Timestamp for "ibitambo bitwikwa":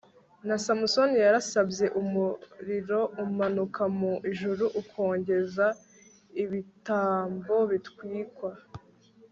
6.43-8.51